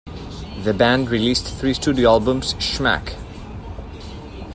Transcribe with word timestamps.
The 0.63 0.73
band 0.73 1.11
released 1.11 1.45
three 1.59 1.75
studio 1.75 2.09
albums 2.09 2.55
Schmack! 2.55 3.13